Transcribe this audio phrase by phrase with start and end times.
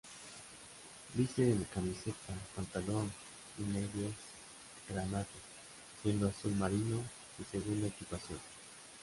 [1.13, 3.11] Viste de camiseta, pantalón
[3.59, 4.13] y medias
[4.89, 5.27] granates,
[6.01, 6.97] siendo azul marino
[7.37, 8.39] su segunda equipación.